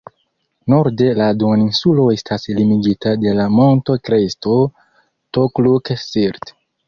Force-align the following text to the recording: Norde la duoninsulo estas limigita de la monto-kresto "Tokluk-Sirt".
Norde 0.73 1.09
la 1.17 1.25
duoninsulo 1.41 2.05
estas 2.15 2.47
limigita 2.61 3.13
de 3.25 3.35
la 3.41 3.47
monto-kresto 3.57 4.57
"Tokluk-Sirt". 5.39 6.53